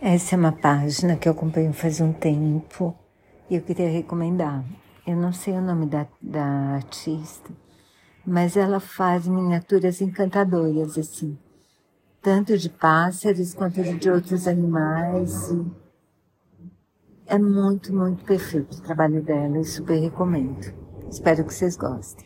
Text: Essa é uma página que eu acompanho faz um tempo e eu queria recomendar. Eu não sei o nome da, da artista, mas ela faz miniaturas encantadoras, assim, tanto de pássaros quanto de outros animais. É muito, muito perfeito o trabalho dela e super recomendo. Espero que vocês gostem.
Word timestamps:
Essa 0.00 0.36
é 0.36 0.38
uma 0.38 0.52
página 0.52 1.16
que 1.16 1.28
eu 1.28 1.32
acompanho 1.32 1.72
faz 1.72 2.00
um 2.00 2.12
tempo 2.12 2.96
e 3.50 3.56
eu 3.56 3.62
queria 3.62 3.90
recomendar. 3.90 4.64
Eu 5.04 5.16
não 5.16 5.32
sei 5.32 5.54
o 5.54 5.60
nome 5.60 5.86
da, 5.86 6.06
da 6.22 6.44
artista, 6.76 7.50
mas 8.24 8.56
ela 8.56 8.78
faz 8.78 9.26
miniaturas 9.26 10.00
encantadoras, 10.00 10.96
assim, 10.96 11.36
tanto 12.22 12.56
de 12.56 12.70
pássaros 12.70 13.54
quanto 13.54 13.82
de 13.82 14.08
outros 14.08 14.46
animais. 14.46 15.52
É 17.26 17.36
muito, 17.36 17.92
muito 17.92 18.24
perfeito 18.24 18.78
o 18.78 18.82
trabalho 18.82 19.20
dela 19.20 19.58
e 19.58 19.64
super 19.64 19.98
recomendo. 19.98 20.72
Espero 21.10 21.44
que 21.44 21.52
vocês 21.52 21.76
gostem. 21.76 22.24